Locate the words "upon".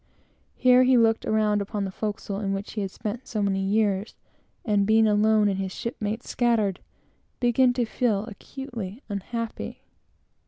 1.61-1.85